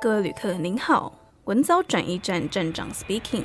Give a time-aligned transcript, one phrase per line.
[0.00, 1.12] 各位旅客您好，
[1.46, 3.42] 文藻转驿站站长 speaking，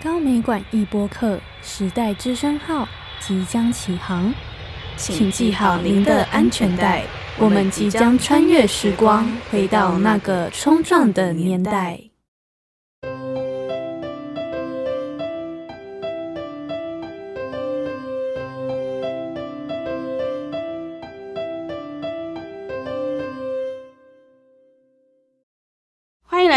[0.00, 4.32] 高美馆一播客时代之声号即将起航，
[4.96, 7.02] 请系好您的安全带，
[7.36, 12.00] 我们即将穿越时光，回到那个冲撞的年代。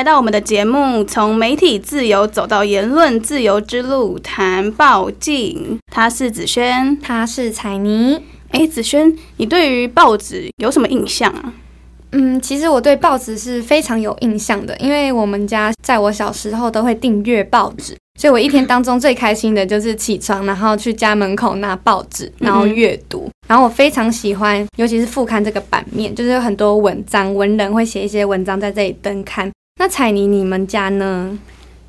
[0.01, 5.77] 来到我们的节目，从媒体自由走到言论自由之路，谈报镜。
[5.91, 8.19] 他是子轩，他是彩妮。
[8.49, 11.53] 哎，子轩，你对于报纸有什么印象啊？
[12.13, 23.25] 嗯，其实我对报纸是非常有印象的，因为我们家在我小时候都会订阅报纸，所以我一天当中最开心的就是起床，然后去家门口拿报纸，然后阅读。
[23.27, 29.51] 嗯、然后我非常喜欢，尤其是副刊这个版面，就是有很多文章，文人会写一些文章在这里登刊。
[29.81, 31.35] 那彩妮，你们家呢？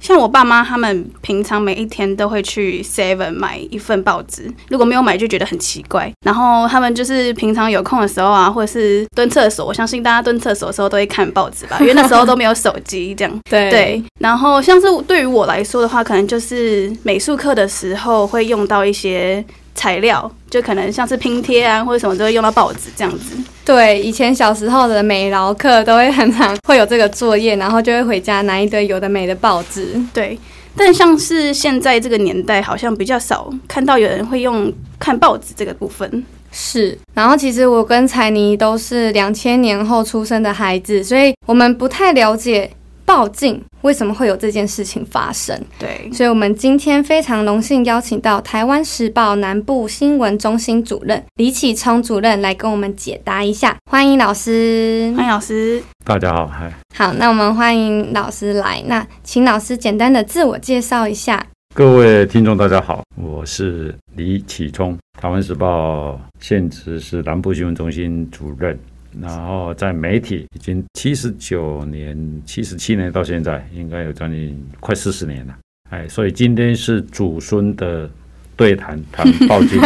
[0.01, 6.11] 像我爸妈他们平常每一天都会去 Seven 买一份报纸，如果没有买就觉得很奇怪。
[6.25, 13.41] 然后他们就是平常有空的时候啊，或者是蹲厕所，我相信大家蹲厕所的时候都会看报纸吧，因为那时候都没有手机这样。
[13.51, 14.03] 对对。
[14.21, 19.45] 然后像是对于我来说的话，可能就是美术课的时候会用到一些。
[19.75, 23.37] 材料就可能像是拼贴啊，或者什么都会用到报纸这样子。
[23.65, 30.01] 对，以前小时候的美劳课都会很常会有这个作业，然后就会回家拿一堆有的没的报纸。
[30.13, 30.39] 对，
[30.77, 36.25] 但像是现在这个年代，好像比较少看到有人会用看报纸这个部分。
[36.51, 42.71] 是，然后其实我跟彩妮都是两千年后出生的孩子，所以我们不太了解。
[43.05, 45.61] 报镜为什么会有这件事情发生？
[45.79, 53.77] 对，所以我们今天非常荣幸邀请到台湾时报南部新闻中心主任李启聪主任来跟我们解答一下。
[53.91, 61.45] 欢迎老师，欢迎老师，大家好，嗨，好，那我们欢迎老师来，那请老师简单的自我介绍一下。
[61.75, 68.79] 各位听众，大家好，我是李启聪，台湾时报现职是南部新闻中心主任。
[69.21, 75.55] 然后在媒体已经七十九年、七十七年到现在，应该有将近快四十年了。
[75.91, 78.09] 哎，所以今天是祖孙的
[78.57, 79.81] 对谈，谈报镜。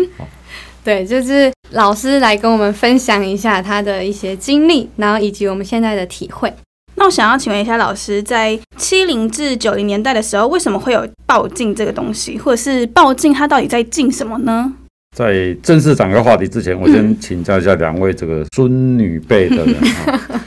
[0.84, 6.52] 对，就是老师来跟我们分享一下他的一些经历，然后以及我们现在的体会。
[6.96, 14.74] 那我想要请问一下老师，在七零至九零年代的时候，为什么会有报镜这个东西，或者是报镜它到底在禁什么呢？
[15.16, 19.74] 在正式展开话题之前，我先请教一下两位这个孙女辈的人
[20.06, 20.44] 啊，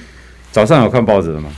[0.51, 1.50] 早上有看报纸的吗？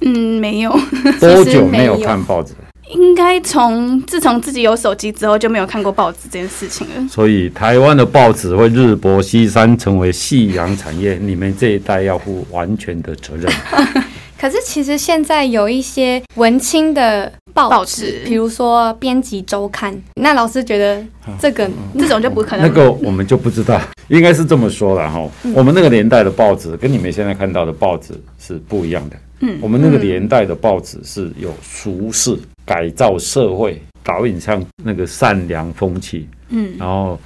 [0.00, 0.70] 嗯，没有。
[1.18, 2.52] 多久没有看报纸？
[2.90, 7.08] 应该从自从自己有手机之后就没有看过报纸这件事情了。
[7.08, 13.50] 所以台湾的报纸会日薄西山，成为夕阳产业，你们这一代要负完全的责任。
[14.42, 21.00] 可是其实现在有一些文青的报纸，比如说编辑周刊，那老师觉得
[21.38, 22.66] 这个、嗯、这种就不可能。
[22.66, 23.80] 那个我们就不知道，
[24.10, 25.30] 应该是这么说了哈。
[25.54, 29.16] 我们那个年代的报纸跟你们现在看到的报纸是不一样的。
[29.42, 32.36] 嗯，我们那个年代的报纸是有俗世
[32.66, 36.28] 改造社会，导引向那个善良风气。
[36.48, 37.16] 嗯，然后。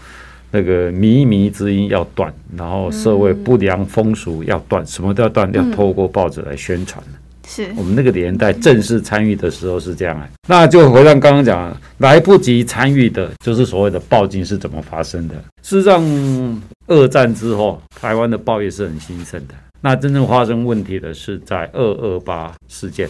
[0.56, 7.04] 那个靡靡之音要断，然后社会不良风俗要断，嗯、什么都要断，要透过报纸来宣传。
[7.46, 10.26] 是我们那个年代正式参与的时候是这样啊。
[10.48, 15.34] 那就回到刚刚讲，来不及参与的，就是所谓的报镜是怎么发生的。
[15.62, 16.02] 事实上，
[16.86, 19.54] 二战之后，台湾的报业是很兴盛的。
[19.82, 23.06] 那真正发生问题的是在二二八事件。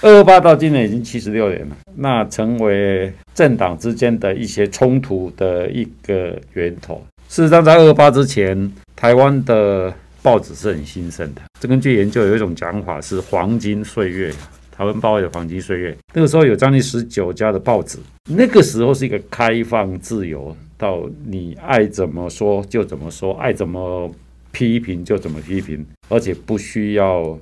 [0.00, 7.04] 二二八到今年已经七十六年了，那成为政党之间的一些冲突的一个源头。
[7.28, 9.92] 事实上，在二二八之前，台湾的
[10.22, 11.42] 报纸是很兴盛的。
[11.60, 14.32] 这根据研究有一种讲法是黄金岁月，
[14.70, 15.96] 台湾报业的黄金岁月。
[16.14, 17.98] 那个时候有将近十九家的报纸，
[18.30, 24.08] 那个时候是一个开放自由，到你爱怎么说就怎么说，爱怎么
[24.52, 27.36] 批评就怎么批评，而且不需要。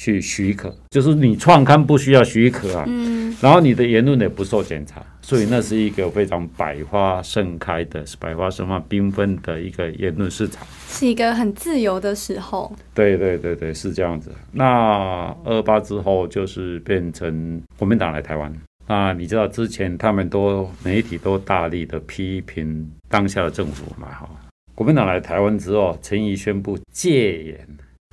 [0.00, 12.74] 去许可，就是你创刊不需要许可啊，嗯，然后你的言论也不受检查，所以那是一个非常百花盛开的、百花盛放、缤纷的一个言论市场，是一个很自由的时候。
[12.94, 14.32] 对对对对，是这样子。
[14.50, 18.50] 那二八之后就是变成国民党来台湾，
[18.86, 24.08] 那你知道之前他们都媒体都大力的批评当下的政府嘛？
[24.08, 24.26] 哈，
[24.74, 27.68] 国民党来台湾之后，陈仪宣布戒严。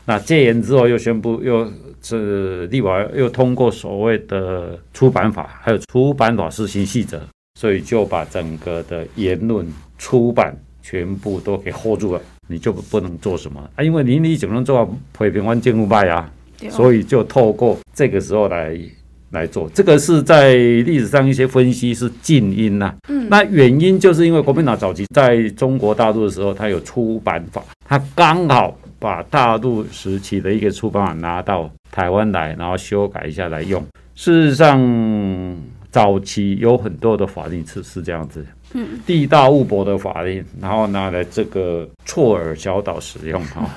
[0.08, 1.70] 那戒严之后，又宣布，又
[2.02, 7.20] 是立法又通过所谓的出版法，还有出版法施行细则，
[7.60, 9.68] 所以就把整个的言论
[9.98, 13.84] 出版全部都给 hold 住了，你就不能做什么啊？
[13.84, 14.86] 因为你你只能做
[15.20, 16.32] 批评完政府败啊，
[16.70, 18.80] 所以就透过这个时候来
[19.32, 19.70] 来做。
[19.74, 33.84] 这个是在历史上一些分析是近因呐，嗯，那原因就是因为国民党早期在中国大陆的时候，他有出版法，他刚好把大陆时期的一个出版法拿到台湾来，然后修改一下来用。
[34.16, 35.58] 事实上，
[35.92, 38.46] 早期有很多的法令是是这样子。
[38.74, 43.70] 嗯，地大物博的法令，然后拿来这个错耳小岛使用哈，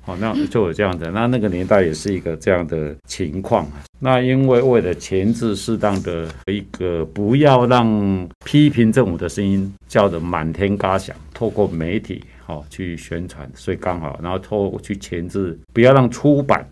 [0.00, 1.10] 好， 那就有这样的。
[1.10, 3.66] 那那个年代也是一个这样的情况。
[3.98, 16.66] 那因为为了前置适当的一个，不要让批评政府的声音叫得满天嘎响，透过媒体好去宣传，所以刚好，然后透过去前置，不要让出版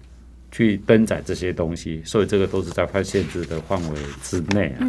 [0.51, 4.89] 去登载这些东西，所以这个都是在判限制的范围之内啊。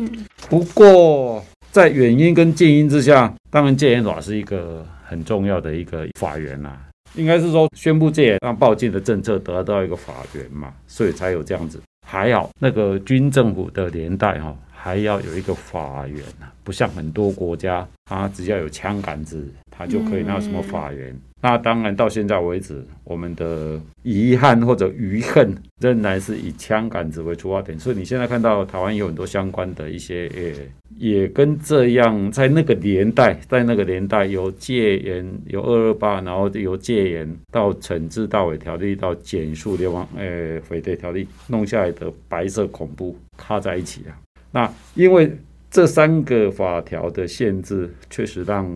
[0.49, 1.43] 不过。
[1.69, 6.81] 在远因跟近因之下，当然戒严法是一个很重要的一个法源啦、啊。
[7.13, 11.79] 应该是说宣布戒严，让报禁的政策得到一个法源嘛，所以才有这样子。
[12.07, 19.45] 还好那个军政府的年代哈，还要有一个法源啊，不像很多国家，它只要有枪杆子，
[19.77, 21.15] 他就可以拿什么法源。
[21.39, 27.77] 那当然，到现在为止，我们的遗憾或者余恨仍然是以枪杆子为出发点。
[27.77, 30.53] 所以你现在看到台湾有很多相关的一些，也
[30.97, 44.18] 也跟这样，在那个年代，在那个年代有戒严，有二二八，然后由戒严到惩治大伪条例，到检肃流氓，呃，匪谍条例弄下来的白色恐怖，卡在一起啊。
[44.51, 45.38] 那因为
[45.69, 48.68] 这三个法条的限制，确实让。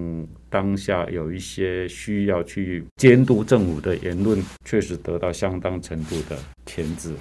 [0.52, 7.14] 当下有一些需要去监督政府的言论，确实得到相当程度的钳制，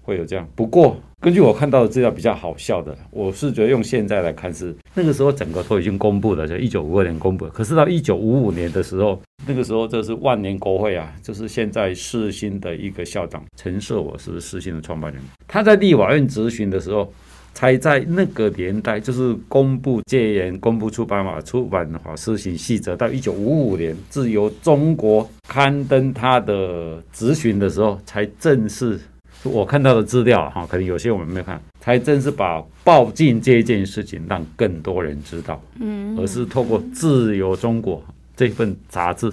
[0.00, 0.48] 会有这样。
[0.54, 7.46] 不过，根据我看到的资料，比较好笑的，我是觉得用现在来看是那个时候整个都已经公布了，就一九五二年公布。
[7.48, 17.12] 可是到一九五五年的时候，那个时候这是万年国会啊，就是现在世新的一个校长陈设我是世新的创办人，他在立法院质询的时候。
[17.58, 28.96] 才在那个年代，就是公布戒严、公布出版法、出版法施行细则，到一九五五年，自由中国刊登他的咨询的时候，才正式。
[29.42, 35.60] 我看到的资料哈，可能有些我们没有看，才正式把报禁这件事情让更多人知道。
[35.80, 38.00] 嗯，而是透过自由中国
[38.36, 39.28] 这份杂志，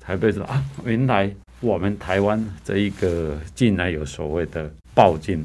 [0.00, 5.44] 才被说啊，原来我们台湾这一个竟然有所谓的报禁。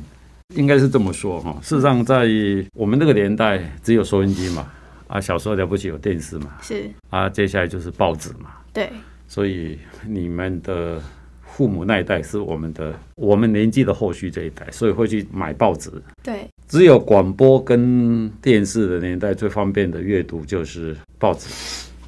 [0.54, 2.28] 应该是这么说哈，事实上在
[2.74, 4.72] 我们那个年代只有收音机嘛，
[5.08, 6.88] 啊，小时候了不起有电视嘛，是。
[7.10, 8.90] 啊，接下来就是报纸嘛，对，
[9.28, 11.02] 所以你们的
[11.42, 21.50] 父母那一代是我们的，我们年纪的后续这一代，所以会去买报纸，对，只有广播跟电视的年代最方便的阅读就是报纸，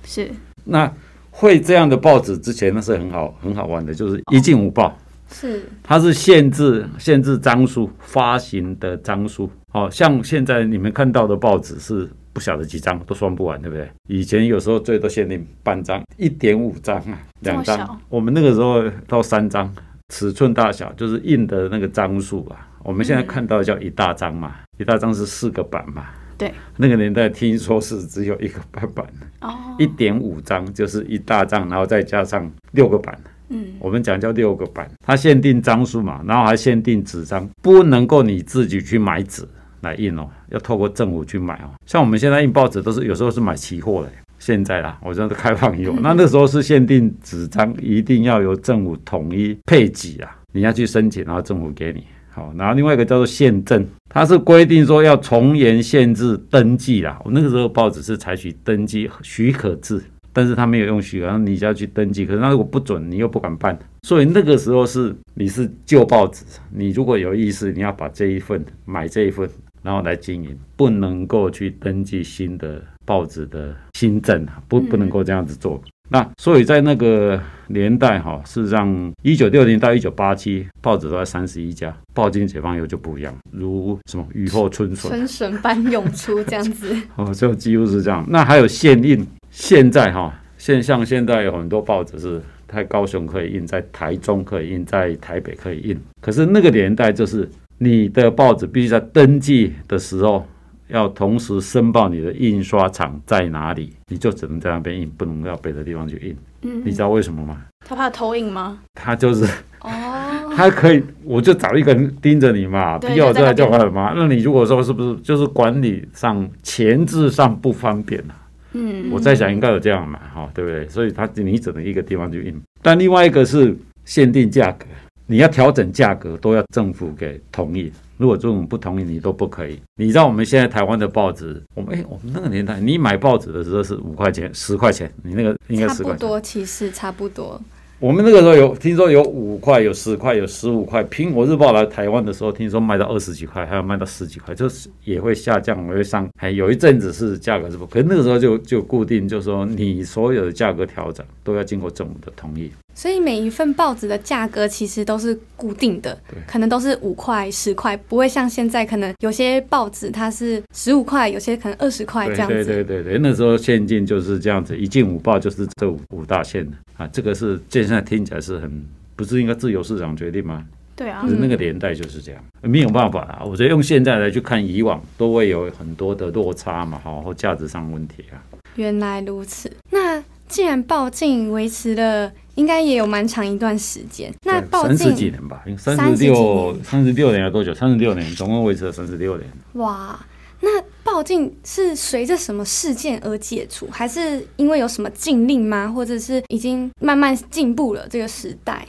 [0.05, 0.29] 是，
[0.63, 0.93] 那
[1.31, 4.95] 会这样的报纸之前那是很好很好玩的，就是一进五报。
[5.29, 13.89] 是，它是限制限制张数发行的张数，哦，像现在你们看到的报纸是不晓得几张都算不完，对不对？
[14.07, 17.99] 以前有时候最多限定半张，一点五张啊，两张。
[18.09, 19.73] 我们那个时候到三张，
[20.13, 22.67] 尺寸大小就是印的那个张数啊。
[22.83, 26.05] 我们现在看到的叫一大张嘛，嗯、一大张是四个版嘛。
[26.37, 29.05] 对，那个年代听说是只有一个版本，
[29.41, 33.19] 哦，一点五张就是一大张，然后再加上六个版。
[33.49, 39.47] 嗯，我们讲叫六个版，它限定张数嘛，然后还限定纸张，不能够你自己去买纸
[39.81, 41.71] 来印哦，要透过政府去买哦。
[41.85, 52.03] 像我们现在印报纸都是有时候是买期货的，现在啦，我觉得开放以后，那那时候是限定纸张，一定要由政府统一配给啊，你要去申请，然后政府给你。
[52.29, 57.19] 好，然后另外一个叫做限证，它是规定说要从严限制登记啦。
[57.25, 59.99] 我那个时候报纸是采取登记许可制。
[60.37, 62.23] 但是他没有用许可，然后你就要去登记。
[62.23, 63.75] 可是那如果不准，你又不敢办。
[64.03, 69.49] 所以那个时候是你是旧报纸，你如果有意思，你要把这一份买这一份，
[69.81, 75.81] 然后来经营，不能够去登记新的报纸的新政啊，不不能够这样子做。
[75.83, 86.95] 嗯、那所以在那个年代哈，事实上一九六零到一九八七，报纸都在三十一家，报经解放以后就不一样，如什么雨后春笋，春笋般涌出这样子。
[87.17, 88.23] 哦，就几乎是这样。
[88.29, 89.25] 那还有限印。
[89.59, 95.99] 现在哈，现像现在有很多报纸是在高雄可以印，在台中可以印，在台北可以印。
[96.21, 97.49] 可是那个年代就是
[97.79, 100.45] 你的报纸必须在登记的时候
[100.89, 106.37] 要同时申报你的印刷厂在哪里，你就只能在那边印，不能到别的地方去印。
[106.61, 107.57] 嗯，你知道为什么吗？
[107.83, 108.77] 他怕偷印吗？
[108.93, 109.43] 他就是
[109.81, 109.89] 哦，
[110.55, 114.13] 他可以，我就找一个人盯着你嘛，必要在就好了嘛。
[114.15, 118.45] 那你如果说是不是就是管理上、前置上不方便啊？
[118.73, 120.87] 嗯，我在想应该有这样嘛，哈，对不对？
[120.87, 124.85] 所以他你只能一个地方去印，但另外一个是限定价格，
[125.25, 127.91] 你要调整价格，都要政府给同意。
[128.17, 129.79] 如果政府不同意，你都不可以。
[129.95, 136.13] 你知道我们现在台湾的报纸，我们哎，我们那个年代，你买报纸的时候是五块钱、十块钱，你那个应该十块钱。
[136.13, 137.61] 差不多，其实差不多。
[137.99, 141.03] 我们那个时候有听说有五块、有十块、有十五块。
[141.05, 146.29] 苹果日报来台湾的时候，听说卖到二十几块，还有卖到十几块，就是也会下降，也会上。
[146.39, 152.71] 还有一阵子是价格是不，可是那个时候就就固定，就说你所有的价格调整都要经过政府的同意。
[152.97, 162.55] 所以每一份报纸的价格其实都是固定的，可能都是五块、十块，不会像现在可能有些报纸它是十五块，有些可能二十块这样子。
[162.55, 168.83] 对对对对，那时候现金就是这样子，一进五报就是这五五大线的啊，这个是现在听起来是很
[169.15, 170.65] 不是应该自由市场决定吗？
[170.95, 173.43] 对啊，可是那个年代就是这样，没有办法啊。
[173.45, 178.41] 我觉得用现在来去看以往，都会有很多的落差嘛，好，或价值上问题啊。
[178.75, 182.31] 原来如此，那既然报禁维持了。
[182.57, 187.71] 应该也有蛮长一段时间，那报禁三十几年吧，三十六三十六年要多久？
[187.73, 189.47] 三十六年，总共维持了三十六年。
[189.73, 190.19] 哇，
[190.61, 195.87] 那报禁是随着什么事件而解除，还是因为有什么禁令吗？
[195.87, 198.87] 或者是已经慢慢进步了这个时代？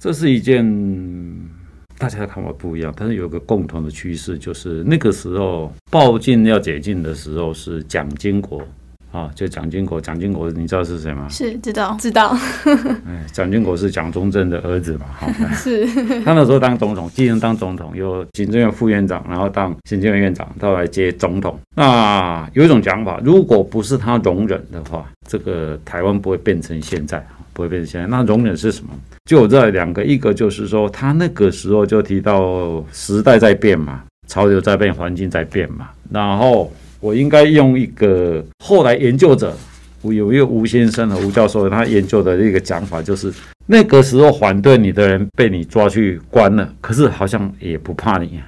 [0.00, 0.64] 这是一件
[1.98, 8.66] 大家的看法不一样，但是有个共同的趋势，就是那个时候报禁要解禁的时候是蒋经国。
[9.16, 11.26] 啊，就蒋经国，蒋经国，你知道是谁吗？
[11.30, 12.36] 是知道，知道。
[13.06, 15.06] 哎，蒋经国是蒋中正的儿子嘛？
[15.18, 15.86] 好， 是。
[16.22, 21.58] 他那时候当总统，继任当总统，由行政院副院长，然后当行政院院长，到来接总统。
[21.74, 28.06] 那有一种讲法，如果不是他容忍的话，这个台湾不会变成现在，不会变成现在。
[28.06, 28.90] 那容忍是什么？
[29.24, 36.70] 就我知道两个，一个就是说，他那个时候就提到时代在变嘛，潮流在变，环境在变嘛，然后。
[37.00, 39.54] 我应该用一个后来研究者，
[40.02, 43.32] 有一个吴先生和吴教授他研究的一个讲法，就是
[43.66, 48.40] 那个时候反对你的人被你抓去关了，可是好像也不怕你，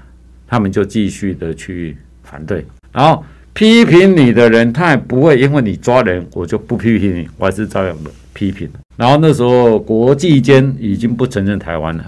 [0.47, 8.69] 他们就继续的去反对，然后批评你的人，他也不会因为你抓人，我就不批评你，我还是照样的批评。
[8.97, 12.05] 然后那时候国际间已经不承认台湾了，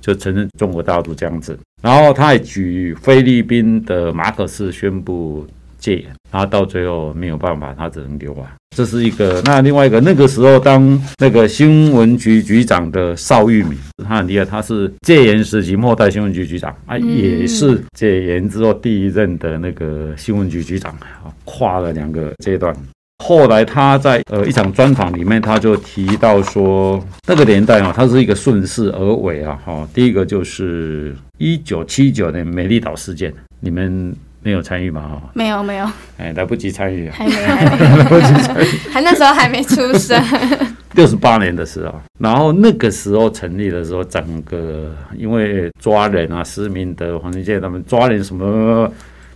[0.00, 1.58] 就承认中国大陆这样子。
[1.82, 5.46] 然后他还举菲律宾的马可斯宣布。
[5.88, 8.52] 戒严，然后到最后没有办法，他只能丢啊。
[8.76, 9.40] 这是一个。
[9.46, 22.76] 那另外一个，那个时候当那个新闻局局长的邵玉敏，他很厉害，他是戒严时期末代新闻局局长啊，也是戒严之后第一任的那个新闻局局长啊，跨了两个阶段。
[23.24, 29.58] 后来他在呃一场专访里面，他就提到说，那个年代啊，他是一个顺势而为啊。
[29.64, 34.14] 哈，第一个就是一九七九年美丽岛事件，你们。
[34.42, 35.02] 没有参与嘛？
[35.02, 40.22] 哈，没有没有，哎，来不及参与，还没还没 来不及参与，还那时候还没出生，
[40.94, 48.90] 六十八年的时候，然后那个时候成立的时候，整个因为抓人啊，施明德、黄金介他们抓人什么，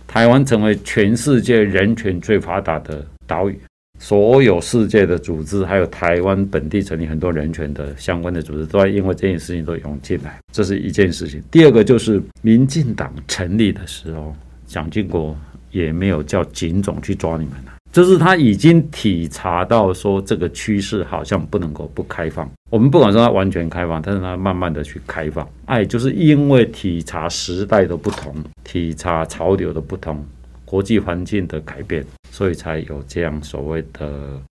[0.07, 3.59] 台湾成为全世界人权最发达的岛屿，
[3.99, 11.43] 所有世界的组织，还有台湾本地成立很多人权的相关的组织，都在因为这件事情都涌进来，这是一件事情。
[11.51, 14.33] 第二个就是民进党成立的时候。
[14.73, 15.37] 蒋经国
[15.69, 22.49] 也没有叫警总去抓你们了，就是他已经体察到说这个趋势好像不能够不开放。
[22.71, 25.47] 我们不管说他完全开放，但是他慢慢的去开放。
[25.65, 30.25] 哎，就是因为体察时代的不同，体察潮流的不同，
[30.65, 34.07] 国际环境的改变，所以才有这样所谓的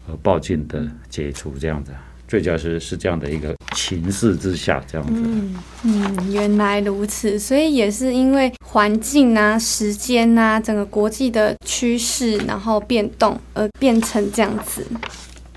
[0.09, 1.93] 呃报禁的解除这样子。
[2.33, 5.23] 最主要是是这样的一个情势之下，这样子。
[5.23, 14.83] 嗯嗯，原来如此，所以也是因为环境啊、时间啊、整个国际的趋势，然后变动而变成这样子。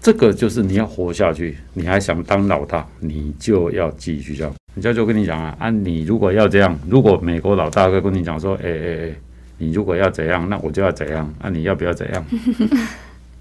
[0.02, 4.54] 这个就是你要活下去，你还想当老大，你就要继续这样。
[4.74, 9.16] 人家就跟你讲啊，啊，你如果要这样，如果美国老大会跟你讲说，哎哎哎，
[9.60, 12.26] 你如果要怎样，那我就要怎样，那、啊、你要不要怎样？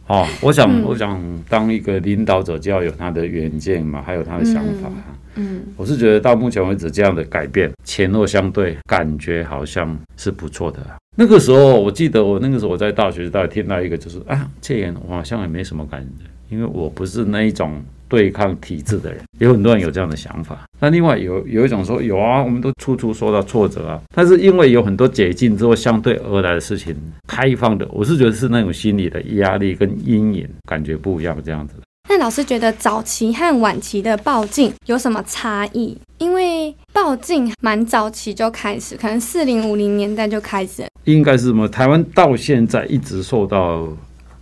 [0.07, 4.91] 哦，我想，嗯、我想当一个领导者就要有他的远见嘛，还有他的想法。
[5.37, 10.79] 嗯，嗯我是觉得到目前为止这样的改变前后相对，感觉好像是不错的。
[11.17, 17.83] 那个时候，我记得我那个时候我在大学时代听到一个，就是啊，戒烟，我好像也没什么感觉，因为我不是那一种。
[18.09, 20.65] 对抗体制的人，有很多人有这样的想法。
[20.81, 24.01] 那另外有有一种说，有啊，我们都处处受到挫折啊。
[24.15, 26.95] 但是因为有很多解禁之后相对而来的事情，
[27.27, 31.75] 开放的，我是觉得是那种心理的压力跟阴影感觉不一样这样子。
[32.09, 35.97] 那老师觉得早期和晚期的暴禁有什么差异？
[36.19, 40.85] 因为暴禁蛮早期就开始，可能四零五零年代就开始。
[41.05, 41.67] 应该是什么？
[41.67, 43.89] 台湾到现在一直受到。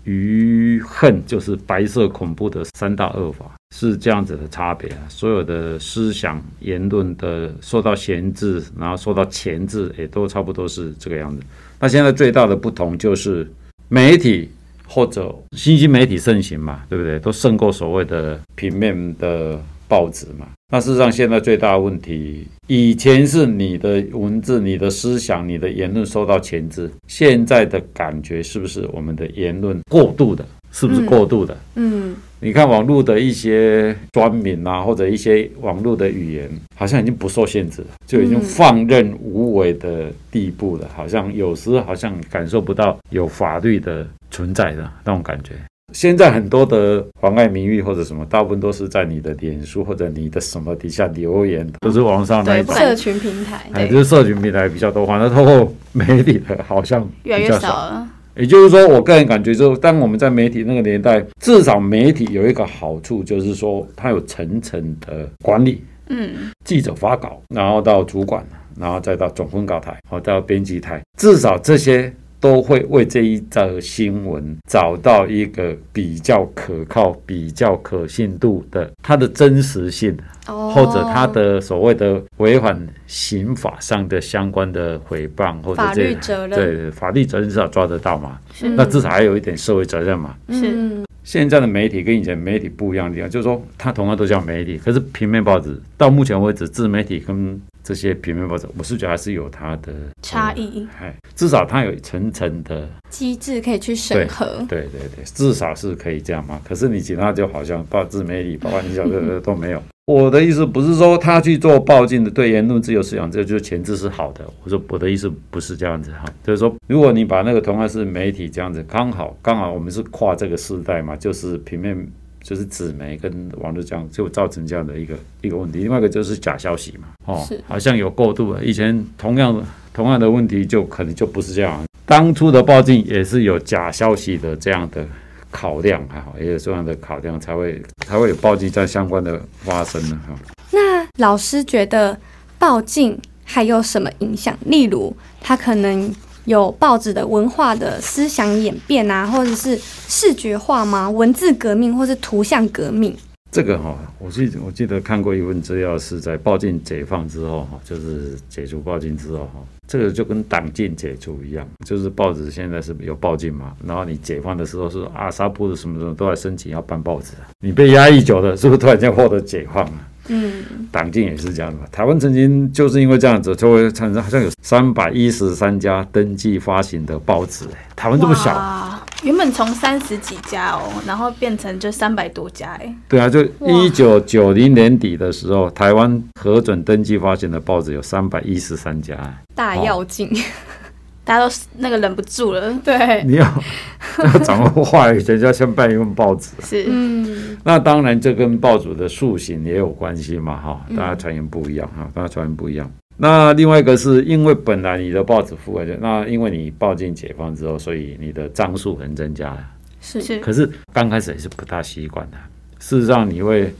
[0.04, 11.42] 余恨就是白色恐怖的三大恶法，是这样子的差别啊，所有的思想言论的受到钳制，然后受到钳制，也都差不多是这个样子。
[11.78, 13.48] 那现在最大的不同就是
[13.88, 14.50] 媒体
[14.86, 17.18] 或者新兴媒体盛行嘛，对不对？
[17.18, 20.46] 都胜过所谓的平面的报纸嘛。
[20.74, 30.42] 那事实上，现在最大的问题，以前是你的文字、你的思想、你的言论受到钳制，现在的感觉是不是我们的言论过度的？
[30.70, 31.54] 是不是过度的？
[31.74, 40.88] 嗯，你看网络的一些专民啊，或者一些网络的语言，好像已经不受限制了，就已经放任无为的地步了。
[40.94, 45.52] 好像有时好像感受不到有法律的存在的那种感觉。
[45.92, 58.08] 现在很多的妨碍名誉或者什么，大部分都是在你的脸书或者你的什么底下留言，都是网上那一种社群平台，哎，就是社群平台比较多，反正透过媒体的好像越来越少了。
[58.34, 65.84] 也就是说，我个人感觉，就当我们在媒体那个年代，至少媒体有一个好处，就是说它有层层的管理。
[66.08, 68.42] 嗯，记者发稿，然后到主管，
[68.78, 72.12] 然后再到总分稿台，好到编辑台，至少这些。
[72.42, 88.40] 都会为这一则新闻找到一个比较可靠、比较可信度的它的真实性，或者它的所谓的违反刑法上的相关的诽谤或者这法律责任，对法律责任至少抓得到嘛？
[88.52, 90.34] 是那至少还有一点社会责任嘛？
[90.50, 91.04] 是。
[91.22, 100.86] 现在的媒体跟以前媒体不一样的地方，就是说它同样都叫媒体，可是平面报纸到目前为止，自媒体跟这些平面报纸，我是觉得还是有它的差异。
[101.00, 104.46] 哎，至少它有层层的机制可以去审核。
[104.68, 106.60] 对对对，至少是可以这样嘛。
[106.64, 109.82] 可是你其他就好像报自媒体，包括你晓得都没有。
[110.04, 114.44] 我的意思不是说他去做报禁的，对言论自由思想，这就是前置是好的。
[114.64, 121.96] 我说我的意思不是这样子哈，就是说，如果你把那个同样是媒体这样子，刚好刚好我们是跨这个时代嘛，就是平面
[122.42, 125.78] 就是纸媒跟网络这样，就造成这样的一个一个问题。
[125.80, 128.64] 另外一个就是假消息嘛，哦，好像有过度了。
[128.64, 135.06] 以前同样同样的问题就可能就不是这样，当初的报禁也是有假消息的这样的。
[135.54, 140.18] 考量还好，也有这样的考量，才会才会有报禁在相关的发生呢。
[140.26, 140.34] 哈，
[140.70, 142.18] 那老师觉得
[142.58, 144.56] 报禁还有什么影响？
[144.64, 146.10] 例如，他可能
[146.44, 151.08] 有报纸的文化的思想演变啊，或者是视觉化吗？
[151.08, 153.16] 文字革命，或是图像革命？
[153.50, 159.60] 这个哈，我记我记得看过一份资料，是在报禁解放之后哈，就是解除报禁之后哈。
[159.86, 169.92] 这个就跟党禁解除一样，就是报纸现在是有报禁嘛，然后你解放的时候是阿萨布的什么什么都在申请要办报纸，你被压抑久了，是不是突然间获得解放了？
[170.34, 171.86] 嗯，党禁也是这样的。
[171.92, 177.66] 台湾曾经就是因为这样子，就会产生好像有三百一十三家登记发行的报纸。
[177.94, 182.94] 台湾这么小，原本从三十几家哦，然后变成就三百多家哎。
[183.08, 189.14] 对啊，就一九九零年底的时候，台湾核准登记发行的报纸有三百一十三家，
[189.54, 190.28] 大跃进。
[190.28, 190.40] 哦
[191.24, 193.62] 大家都那个忍不住了，对，你要
[194.24, 196.50] 要掌握话语权，就要先办一份报纸。
[196.62, 202.90] 是，嗯，那当然这跟报纸的塑形也有关系嘛，哈，大家传言不一样哈，大家传言不一样。
[203.16, 209.64] 那另外一个是因为本来你的报纸覆盖就，那因为你报进解放之后，所以你的张数很增加了，
[210.00, 210.38] 是是。
[210.40, 212.36] 可是刚开始也是不大习惯的，
[212.80, 213.72] 事实上你会，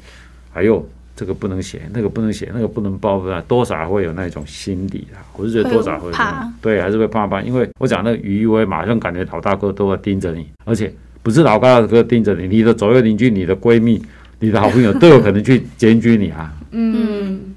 [0.54, 0.86] 哎呦。
[1.22, 5.22] 这个不能写，那个不能写，那个不能报，多少会有那种心理啊。
[5.36, 7.40] 我是觉得多少会怕，对，还是会怕怕。
[7.40, 14.02] 因为我讲那个余威，马上感觉老大哥都在盯着你，而且不是老大哥盯着你，你的左右邻居、你的闺蜜、
[14.40, 16.52] 你的好朋友都有可能去检举你啊。
[16.72, 17.51] 嗯。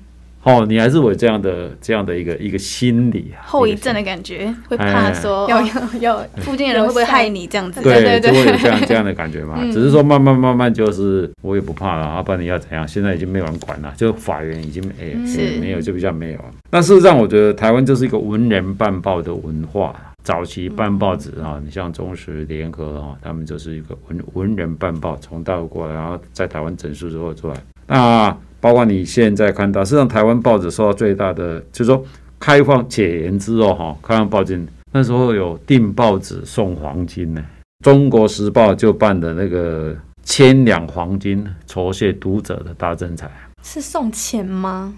[0.46, 7.82] 哦，你还是有这样的这样的一个一个心理 后遗症的感觉，会怕说要要要附近的人会不会害你这样子？
[7.82, 9.60] 对对对，就会有这样这样的感觉嘛。
[9.74, 12.88] 只是说慢慢慢慢就是我也不怕了，啊，不然你要怎样？
[12.88, 15.14] 现在已经没有人管了，就法院已经哎
[15.60, 16.40] 没有，就比较没有。
[16.70, 19.94] 那事实上，我觉得台湾就是一个文人办报的文化。
[20.24, 27.56] 早期办报纸啊，你像中时联合啊，他们就是一个文文人办报，从大陆过来，然后在台湾整数之后出来。
[27.86, 32.04] 那包括你现在看到，实际上台湾报纸受到最大的，就是说
[32.40, 37.44] 开放解严之后，哈，开放报禁，那时候有订报纸送黄金呢。
[37.84, 43.30] 中国时报就办的那个千两黄金酬谢读者的大征才，
[43.64, 44.94] 是送钱吗？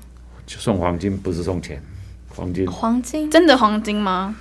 [0.46, 1.82] 就送黄金，不是送钱，
[2.30, 2.70] 黄金。
[2.72, 4.34] 黄金，真的黄金吗？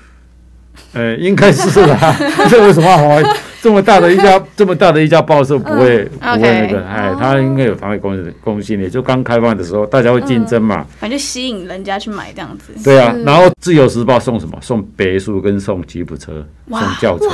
[0.92, 1.98] 呃，应该是啦。
[2.48, 3.02] 这为什么好？
[3.66, 6.86] 这么大的一家， 这么大的一家报社不会不会那个？
[6.86, 8.88] 哎，他应该有防卫公公信力。
[8.88, 12.72] 就刚开放的时候，大家会竞争嘛，反正就吸引人家去买这样子。
[12.84, 14.56] 对啊，然后自由时报送什么？
[14.60, 17.26] 送别墅跟送吉普车，送轿车。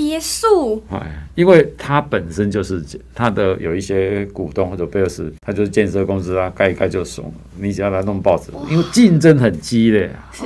[0.00, 2.82] 别墅，哎，因为它本身就是
[3.14, 10.44] 它的有一些股东或者贝尔斯，它就是建设公司啊，盖一盖就怂了，你只要来弄报纸，因为竞争很激烈啊，是。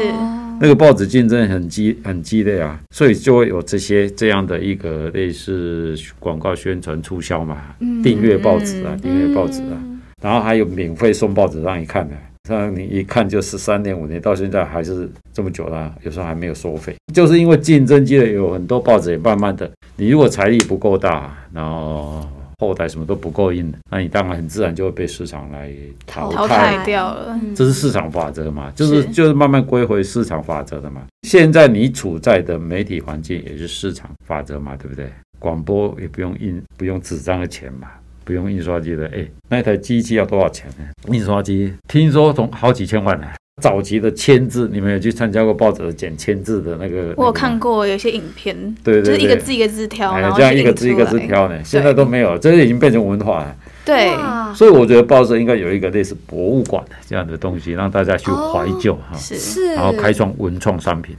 [0.61, 9.79] 那个报纸竞争很激很激烈啊，所以就会有这些这样的一个类似广告宣传促销嘛，订阅报纸啊，订阅报纸啊，
[10.21, 12.15] 然后还有免费送报纸让你看的。
[12.47, 22.23] 像你一看就十三年五年，到现在还是这么久了，有时候还没有收费，就是因为竞争激烈，有很多报纸也慢慢的，你如果财力不够大，然后
[22.59, 25.73] 后台什么都不够硬，那你当然很自然就会被市场来
[26.07, 27.41] 淘汰，淘汰掉了。
[27.57, 31.03] 这是市场法则嘛，就是就是慢慢归回市场法则的嘛。
[31.23, 35.11] 现在你处在的媒体环境也是市场法则嘛，对不对？
[35.39, 37.89] 广播也不用印，不用纸张的钱嘛。
[38.25, 40.85] 不用印刷机的，哎，那台机器要多少钱呢？
[41.13, 43.27] 印刷机听说从好几千万呢。
[43.63, 47.15] 早期的签字，你们有去参加过报纸的剪签字的那个？
[47.17, 51.63] 我有看过有些影片，对对，就是一个字一个字挑，然后这样一个字一个字挑呢。
[51.63, 53.57] 现在都没有，这已经变成文化了。
[53.85, 54.11] 对，
[54.57, 61.15] 所以我觉得报社应该有一个类似博物馆这样的东西，让大家去怀旧哈，是，然后开创文创商品。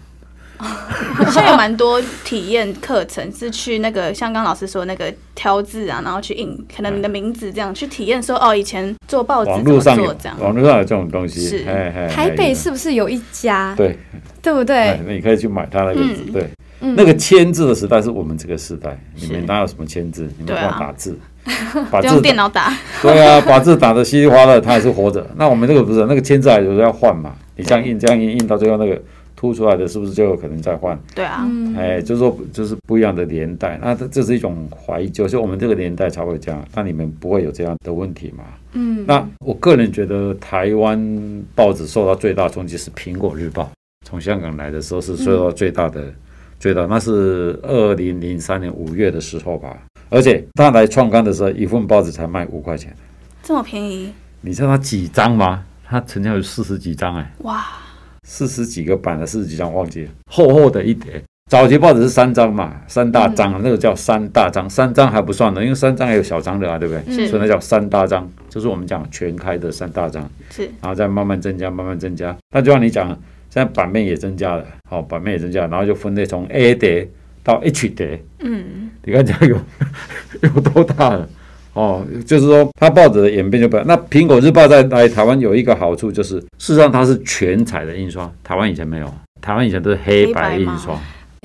[1.32, 11.42] 现在有蛮多体验课程，是去那个像刚老师说那个挑字啊，然后去印，可能你的名字这样去体验，说哦，以前做报纸网络上有这样，网络上有这种东西。
[11.42, 11.64] 是，
[12.10, 13.74] 台北是不是有一家？
[13.76, 13.98] 对，
[14.42, 15.00] 对不对？
[15.06, 16.24] 那你可以去买他那个字。
[16.32, 20.30] 对，那个签字的时代是我们这个时代，你们哪有什么签字？
[20.38, 21.18] 你们光打字，
[21.92, 22.74] 把字用电脑打。
[23.02, 25.26] 对啊，把字打得稀里哗啦，他还是活着。
[25.36, 27.34] 那我们这个不是，那个签字还有时候要换嘛？
[27.58, 29.02] 你这样印，这样印，印到最后那个。
[29.36, 30.98] 凸出来的是不是就有可能再换？
[31.14, 31.46] 对啊，
[31.78, 38.44] 哎，就是说，就是不一样的年代，那这这是一种怀旧，就我们这个年代才会这样，那你们不会有这样的问题吗？
[38.74, 43.64] 嗯，那我个人觉得台湾报纸受到最大冲击是《苹果日报》，
[44.06, 46.16] 从香港来的时候是受到最大的、嗯、
[46.60, 49.78] 最大，那是二零零三年五月的时候吧，
[50.10, 52.96] 而且他来创刊的时候，一份报纸才卖五块钱，
[53.44, 54.14] 这么便宜？
[54.42, 55.64] 你知道他几张吗？
[55.88, 57.64] 他成交有四十几张，哎，哇！
[58.26, 61.22] 四十几个版的四十几张，忘记了，厚厚的一叠。
[61.48, 67.28] 早期报纸是三张嘛，三大张，嗯、那个叫三大张，三张还不算呢，因为三张还有小张的啊，对不对？
[67.28, 70.28] 所以那叫三大张，就是我们讲全开的三大张。
[70.50, 72.36] 是，然后再慢慢增加，慢慢增加。
[72.50, 73.08] 那就像你讲，
[73.52, 77.08] 现在版面也增加了，好，版面也增加，然后就分类从 A 叠
[77.44, 78.20] 到 H 叠。
[78.40, 79.56] 嗯，你看这样有
[80.50, 81.30] 有多大了？
[81.76, 83.86] 哦，就是说，它报纸的演变就不一样。
[83.86, 90.98] 那苹果日报在来台湾有一个好处，就是事实上它是全彩的印刷，台湾以前没有，台湾以前都是黑白印刷，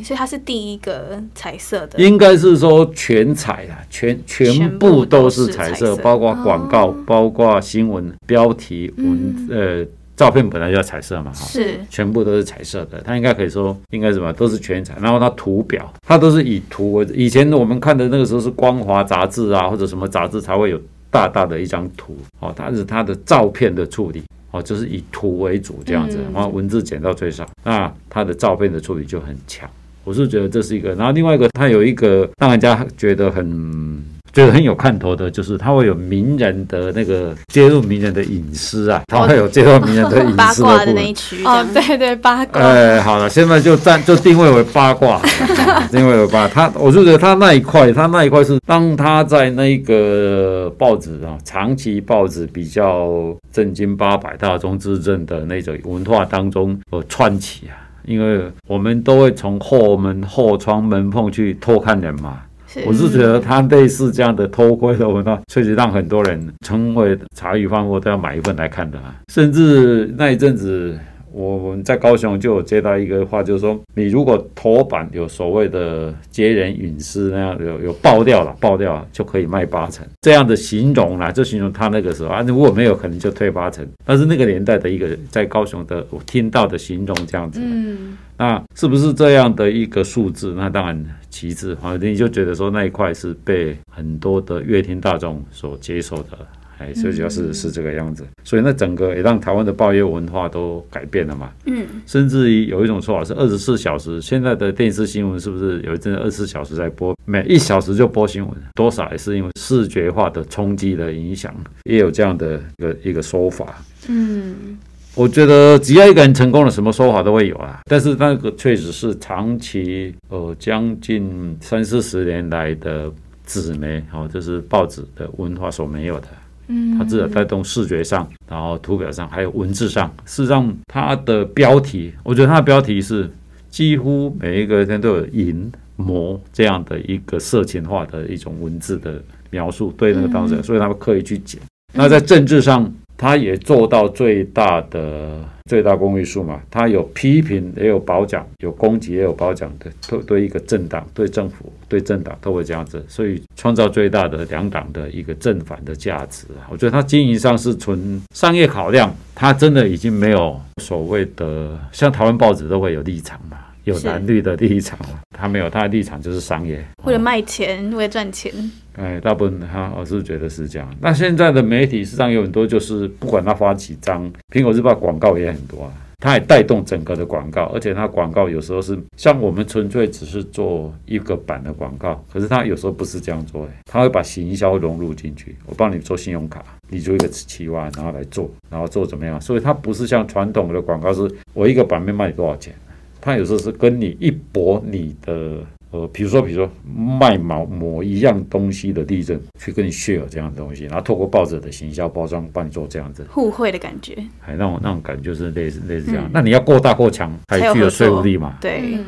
[0.02, 1.98] 所以它是第一个彩色的。
[1.98, 9.86] 应该是说全彩的，全全部都是彩色，包括广告，哦、包括新闻标题文、嗯、呃。
[10.20, 13.00] 照片本来就要彩色嘛，哈，是全部都是彩色的。
[13.02, 14.94] 它应该可以说，应该什么都是全彩。
[15.00, 17.06] 然后它图表，它都是以图为。
[17.14, 20.78] 以前我们看的那个时候是光华杂志啊，或者什么杂志才会有
[21.10, 22.14] 大大的一张图。
[22.38, 27.48] 哦，它是它的照片的处理，哦，就是以图为主这样子，然后文字减到最少。
[27.64, 29.66] 那它的照片的处理就很强。
[30.04, 30.94] 我是觉得这是一个。
[30.96, 34.04] 然后另外一个，它有一个让人家觉得很。
[34.32, 40.36] 觉得很有看头的，就是他会有名人的那个揭露名人的隐私啊，他会有揭露名人的隐私的部分。
[40.36, 42.60] 八卦的那一区哦，对对，八卦。
[42.60, 45.20] 哎，好了，现在就暂就定位为八卦，
[45.90, 46.48] 定位为八卦。
[46.48, 62.38] 他，我就觉得他那一块，他那一块是当他在那个报纸啊，长期报纸比较正经八百、大众之政的那种文化当中呃串起啊，因为我们都会从后门、后窗、门缝去偷看人嘛。
[62.86, 69.14] 我是觉得他类似这样的偷窥的文化，确实让很多人成为茶余饭后都要买一份来看的啊。
[69.32, 70.98] 甚至那一阵子，
[71.32, 83.86] 我我们在高雄就有接到一个话，就是说，你如果头版有所谓的接人隐私那样有有爆掉了，爆掉了就可以卖八成这样的形容啦，就形容他那个时候啊，如果没有可能就退八成。
[84.04, 87.60] 但是那个年代的一个在高雄的我听到的形容这样子。
[87.62, 88.16] 嗯。
[88.36, 90.54] 那是不是这样的一个数字？
[90.56, 96.38] 那当然其次，反正你就觉得说那一块是被很多的乐听大众所接受的，
[96.80, 98.24] 哎，最主要是是这个样子。
[98.42, 101.50] 所以那整个也让台湾的报业文化都改变了嘛。
[101.66, 107.14] 嗯，甚至于有一种说法是二十四小时，现在的电视新闻是不是有一阵二十四小时在播？
[107.26, 113.82] 每一小时就播新闻，多少也是因为视觉化的冲击的影响，也有这样的一个一个说法。
[114.08, 114.78] 嗯。
[115.16, 117.80] 我觉得只要一个人成功了，什么说法都会有啊。
[117.86, 123.12] 但是那个确实是长期，呃，将近三四十年来的
[123.44, 126.28] 纸媒，哦，就是报纸的文化所没有的。
[126.70, 130.08] 嗯，它至少带动视觉上，然后图表上，还有文字上。
[130.24, 133.28] 事实上，它的标题，我觉得它的标题是
[133.68, 141.60] 几乎每一个人都有淫魔这样的一个色情化的一种文字的描述，对那个当事人，所以他们刻意去剪。
[141.92, 156.46] 那在政治上，他也做到最大的最大公约数嘛，他有批评也有褒奖，有攻击也有褒奖的，对对一个政党、对政府、对政党都会这样子，所以创造最大的两党的一个正反的价值。
[156.70, 163.58] 我觉得他经营上是纯商业考量，他真的已经没有所谓的像台湾报纸都会有立场嘛。
[163.84, 164.98] 有蓝绿的立场，
[165.30, 168.52] 他没有，他的立场就是商业，为了卖钱，为了赚钱。
[169.00, 170.94] 哎，大部分他我是觉得是这样。
[171.00, 185.56] 那现在的媒体实际上有很多，就是不管他发几张，苹果日报广告也很多啊，他也带动整个的广告，而且他广告有时候是像我们纯粹只是做一个版的广告，可是他有时候不是这样做，他会把行销融入进去。
[185.64, 189.40] 我帮你做信用卡，你就一个七万，然后来做，然后做怎么样？
[189.40, 192.74] 所以它不是像传统的广告，是我一个版面卖你多少钱。
[193.22, 195.58] 他有时候是跟你一搏你的
[195.92, 206.24] 呃，比如说比如说卖某某一样东西的利润，去跟你 share 这样的东西，然后透过报纸的行销包装帮你做这样子互惠的感觉，还那种那种感觉就是类似类似这样。
[206.26, 208.98] 嗯、那你要够大够强，才具有说服力嘛，对，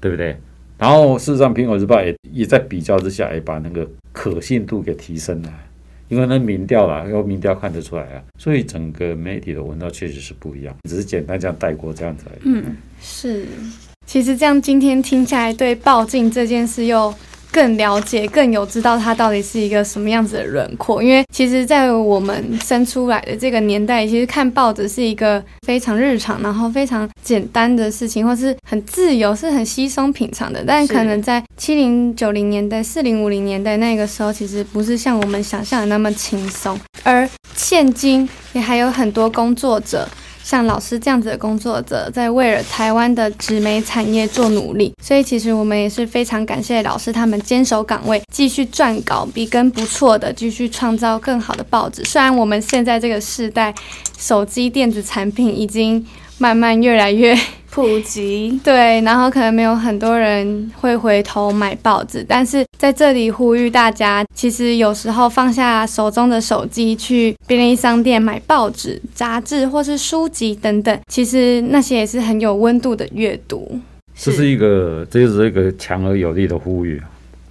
[0.00, 0.36] 对不对？
[0.78, 5.52] 然后事实上，苹果日报也也在比较之下，也把那个可信度给提升了。
[6.06, 12.40] 因为那民调啦，要民调看得出来啊，所以整个媒体的文道确实是不一样，只是简单这样带过这样子而已。
[12.44, 13.44] 嗯，是。
[14.08, 17.14] 其实这样今天听下来，对报禁这件事又。
[17.50, 21.02] 更了解，更有知道它到底是一个什么样子的轮廓。
[21.02, 30.62] 因为其实，在我们生出来的这个年代，其实看报纸是一个非常日常，然后非常简单的事情，或是很自由，是很稀松平常的。
[30.64, 36.78] 但可能在七零九零年代、四零五零年代那个时候，其实不是像我们想象的那么轻松。
[37.02, 40.06] 而现今也还有很多工作者。
[40.48, 52.02] 像老师这样子的工作者，在为了台湾的纸媒产业做努力，所以其实我们也是非常感谢老师他们坚守岗位，继续撰稿，笔耕不辍的继续创造更好的报纸。
[52.04, 53.74] 虽然我们现在这个时代，
[54.16, 56.02] 手机电子产品已经
[56.38, 57.38] 慢慢越来越
[57.78, 73.78] 普及，对，然后可能没有很多人会回头买报纸，但是在这里呼吁大家，其实有时候放下手中的手机，去便利商店买报纸、杂志或是书籍等等，其实那些也是很有温度的阅读。
[74.16, 77.00] 这是一个，这就是一个强而有力的呼吁。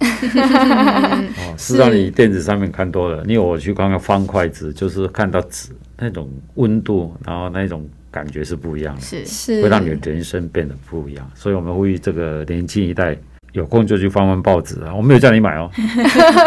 [0.00, 7.88] 哦，是让你电子上面看多了，你有我去看看方块纸，就是看到纸那种温度，然后那种。
[8.18, 11.30] 感觉是不一样的，是是，会让你的人生变得不一样。
[11.36, 13.16] 所以，我们呼吁这个年轻一代
[13.52, 14.92] 有空就去翻翻报纸啊！
[14.92, 15.70] 我没有叫你买哦。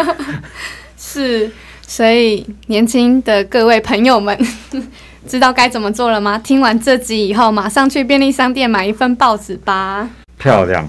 [0.98, 4.38] 是，所以年轻的各位朋友们，
[5.26, 6.38] 知道该怎么做了吗？
[6.38, 10.10] 听完这集以后，马上去便利商店买一份报纸吧。
[10.38, 10.86] 漂亮，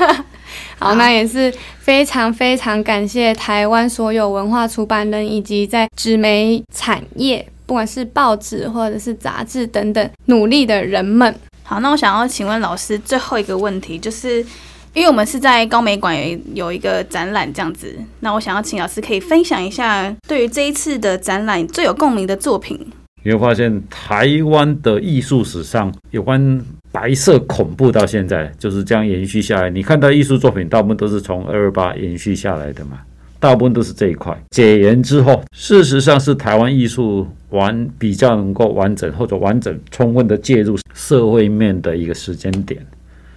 [0.78, 7.46] 好，那也是非常非常感谢台湾所有文化出版人以及在纸媒产业。
[7.72, 11.34] 不管是报纸或者是杂志等等，努力的人们。
[11.62, 14.44] 好，那我想要请问老师最后一个问题，就是
[14.92, 22.78] 因为我们是在高美馆有有一个展览这样子，那我想要请老师可以分享一下对于这一次的展览最有共鸣的作品。
[23.24, 29.70] 你会发现台湾的艺术史上有关白色恐怖到现在就是这样延续下来。
[29.70, 32.98] 你看到艺术作品大部分都是从二二八延续下来的嘛？
[33.42, 34.40] 大部分都是这一块。
[34.50, 42.80] 解严之后，事实上是台湾艺术完比较能够完整或者完整充分的介入社会面的一个时间点。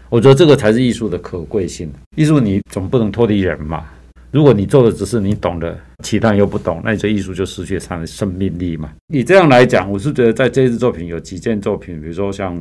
[0.09, 1.91] 我觉得这个才是艺术的可贵性。
[2.15, 3.83] 艺术你总不能脱离人嘛。
[4.29, 8.91] 如果你做的只是你懂的，其他人又不懂，那你这艺术就失去它的生命力嘛。
[9.07, 12.55] 你这样来讲，我是觉得在这次作品有几件作品，比如说像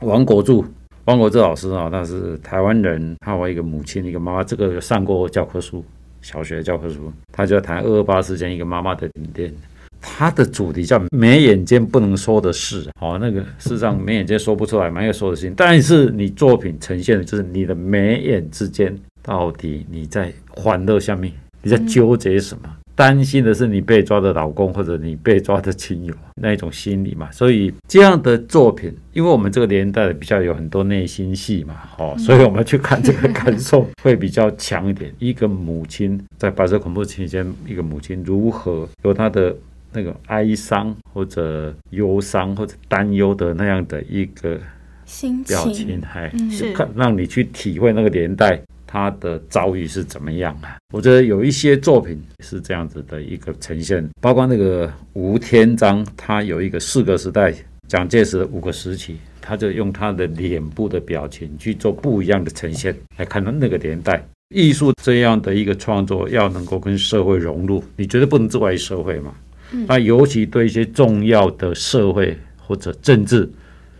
[0.00, 0.64] 王国柱，
[1.04, 5.84] 王国柱老师啊，他是台湾人，他有一个母亲，一个妈妈，这个上过教科书。
[6.22, 9.54] 小学教科书，他就要谈二二八事件一个妈妈的典典，
[10.00, 12.88] 他的主题叫“眉眼间不能说的事”。
[13.00, 15.52] 哦，那个事实上没眼间说不出来，没有说的心。
[15.56, 22.76] 但是你作品呈现的就是你的眉眼之间，到底你在欢乐下面，你在纠结什么？
[22.96, 35.14] 担心的是你被抓的老公或者你被抓的亲友 那一种心理嘛，所以这样的作品，因为我们这个年代比较有很多内心戏嘛，哦，所以我们去看这个感受会比较强一点。
[35.20, 39.54] 一个母亲在白色恐怖期间，一个母亲如何有她的
[39.92, 44.58] 那个哀伤或者忧伤或者担忧的那样的一个
[45.04, 48.60] 心表情，还是看让你去体会那个年代。
[48.86, 50.76] 他的遭遇是怎么样啊？
[50.92, 57.52] 我觉得有一些作品是这样子的一个呈现，包括那个吴天章，他有一个四个时代，
[57.88, 69.34] 蒋介石的五个时期，他就用他的脸部的表情去做不一样的呈现，来看到那个年代艺术这样的一个创作要能够跟社会融入，你绝对不能自外于社会嘛。
[69.72, 73.48] 嗯、那尤其对一些重要的社会或者政治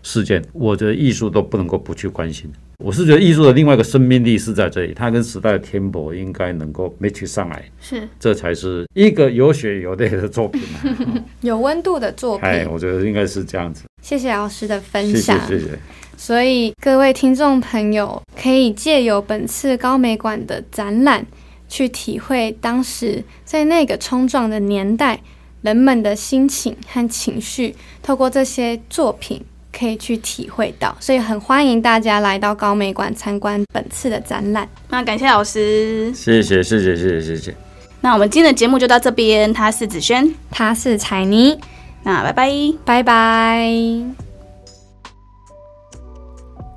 [0.07, 2.49] 事件，我觉得艺术都不能够不去关心。
[2.77, 12.47] 我是觉得艺术的另外一个生命力是在这里，它跟时代的 tempo 应该能够 match 上来，是，这才是一个有血有泪的作品， 啊，有温度的作品。
[12.47, 13.83] 哎，我觉得应该是这样子。
[14.01, 15.65] 谢谢老师的分享，谢谢。
[15.65, 15.79] 谢谢。
[16.15, 21.25] 所以各位听众朋友，可以借由本次高美馆的展览，
[21.67, 25.19] 去体会当时在那个冲撞的年代
[25.63, 29.43] 人们的心情和情绪，透过这些作品。
[29.77, 34.67] 可以去体会到，所以很欢迎大家来到高美馆参观本次的展览。
[34.89, 37.55] 那感谢老师，谢谢谢谢谢谢谢谢。
[38.01, 39.53] 那我们今天的节目就到这边。
[39.53, 41.59] 他是子轩，他是彩妮。
[42.03, 42.51] 那拜拜
[42.85, 43.71] 拜拜。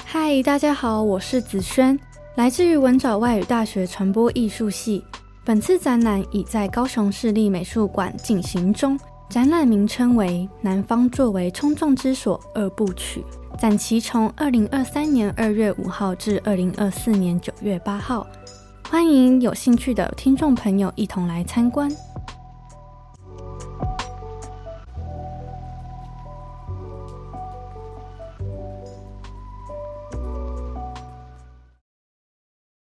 [0.04, 1.98] 嗨，大家好，我是子轩，
[2.34, 5.04] 来自于文藻外语大学传播艺术系。
[5.44, 8.98] 本次展览已在高雄市立美术馆进行中。
[9.30, 13.24] 展览名称为《南方作为冲撞之所》二部曲，
[13.56, 18.26] 展期从二零二三年二月五号至二零二四年九月八号，
[18.88, 21.88] 欢迎有兴趣的听众朋友一同来参观。